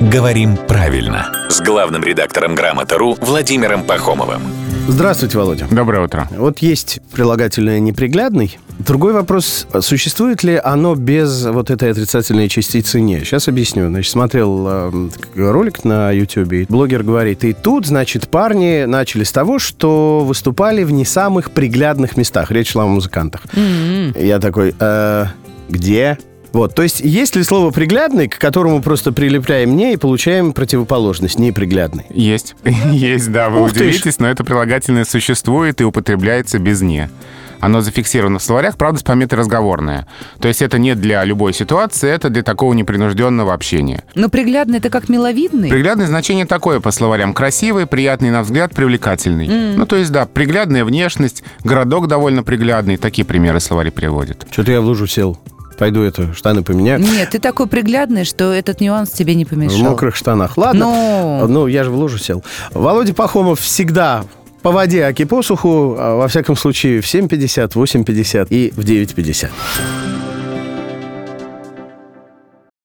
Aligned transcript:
«Говорим 0.00 0.56
правильно» 0.56 1.30
с 1.50 1.60
главным 1.60 2.02
редактором 2.02 2.54
«Грамота.ру» 2.54 3.18
Владимиром 3.20 3.84
Пахомовым. 3.84 4.40
Здравствуйте, 4.88 5.36
Володя. 5.36 5.66
Доброе 5.70 6.02
утро. 6.02 6.26
Вот 6.30 6.60
есть 6.60 7.00
прилагательное 7.12 7.80
«неприглядный». 7.80 8.58
Другой 8.78 9.12
вопрос, 9.12 9.66
существует 9.80 10.42
ли 10.42 10.58
оно 10.62 10.94
без 10.94 11.44
вот 11.44 11.70
этой 11.70 11.90
отрицательной 11.90 12.48
частицы 12.48 12.98
«не»? 13.02 13.20
Сейчас 13.20 13.46
объясню. 13.46 13.88
Значит, 13.88 14.10
смотрел 14.10 14.66
э, 14.66 14.90
ролик 15.36 15.84
на 15.84 16.10
YouTube, 16.12 16.52
и 16.54 16.64
блогер 16.64 17.02
говорит, 17.02 17.44
и 17.44 17.52
тут, 17.52 17.84
значит, 17.84 18.28
парни 18.28 18.84
начали 18.84 19.24
с 19.24 19.32
того, 19.32 19.58
что 19.58 20.20
выступали 20.20 20.82
в 20.82 20.92
не 20.92 21.04
самых 21.04 21.50
приглядных 21.50 22.16
местах. 22.16 22.50
Речь 22.50 22.70
шла 22.70 22.84
о 22.84 22.86
музыкантах. 22.86 23.44
Mm-hmm. 23.52 24.26
Я 24.26 24.38
такой, 24.40 24.74
э, 24.80 25.26
где? 25.68 26.16
Вот, 26.52 26.74
то 26.74 26.82
есть 26.82 27.00
есть 27.00 27.36
ли 27.36 27.42
слово 27.42 27.70
«приглядный», 27.70 28.28
к 28.28 28.38
которому 28.38 28.82
просто 28.82 29.12
прилепляем 29.12 29.76
«не» 29.76 29.94
и 29.94 29.96
получаем 29.96 30.52
противоположность 30.52 31.38
«неприглядный»? 31.38 32.06
Есть. 32.10 32.56
Есть, 32.90 33.30
да, 33.30 33.50
вы 33.50 33.62
Ух 33.62 33.70
удивитесь, 33.70 34.18
но 34.18 34.28
это 34.28 34.44
прилагательное 34.44 35.04
существует 35.04 35.80
и 35.80 35.84
употребляется 35.84 36.58
без 36.58 36.80
«не». 36.80 37.08
Оно 37.60 37.82
зафиксировано 37.82 38.38
в 38.38 38.42
словарях, 38.42 38.76
правда, 38.76 39.00
с 39.00 39.02
пометой 39.02 39.38
разговорное. 39.38 40.06
То 40.40 40.48
есть 40.48 40.62
это 40.62 40.78
не 40.78 40.94
для 40.94 41.22
любой 41.24 41.52
ситуации, 41.52 42.10
это 42.10 42.30
для 42.30 42.42
такого 42.42 42.72
непринужденного 42.72 43.52
общения. 43.52 44.02
Но 44.14 44.30
приглядный 44.30 44.78
это 44.78 44.88
как 44.88 45.10
миловидный? 45.10 45.68
Приглядное 45.68 46.06
значение 46.06 46.46
такое 46.46 46.80
по 46.80 46.90
словарям. 46.90 47.34
Красивый, 47.34 47.86
приятный 47.86 48.30
на 48.30 48.42
взгляд, 48.42 48.74
привлекательный. 48.74 49.46
Mm. 49.46 49.74
Ну, 49.76 49.86
то 49.86 49.96
есть, 49.96 50.10
да, 50.10 50.24
приглядная 50.24 50.84
внешность, 50.84 51.44
городок 51.62 52.08
довольно 52.08 52.42
приглядный. 52.42 52.96
Такие 52.96 53.26
примеры 53.26 53.60
словари 53.60 53.90
приводят. 53.90 54.46
Что-то 54.50 54.72
я 54.72 54.80
в 54.80 54.84
лужу 54.84 55.06
сел. 55.06 55.38
Пойду 55.80 56.02
это 56.02 56.34
штаны 56.34 56.62
поменяю. 56.62 57.00
Нет, 57.00 57.30
ты 57.30 57.38
такой 57.38 57.66
приглядный, 57.66 58.24
что 58.24 58.52
этот 58.52 58.82
нюанс 58.82 59.12
тебе 59.12 59.34
не 59.34 59.46
помешал. 59.46 59.78
В 59.78 59.82
мокрых 59.82 60.14
штанах. 60.14 60.58
Ладно. 60.58 60.80
Но... 60.80 61.46
Ну, 61.48 61.66
я 61.68 61.84
же 61.84 61.90
в 61.90 61.94
лужу 61.94 62.18
сел. 62.18 62.44
Володя 62.74 63.14
Пахомов 63.14 63.60
всегда 63.60 64.26
по 64.60 64.72
воде, 64.72 65.04
аки 65.04 65.24
по 65.24 65.42
суху, 65.42 65.96
а 65.98 66.16
во 66.16 66.28
всяком 66.28 66.54
случае, 66.54 67.00
в 67.00 67.06
7.50, 67.06 67.72
8.50 67.72 68.48
и 68.50 68.74
в 68.76 68.80
9.50. 68.80 69.48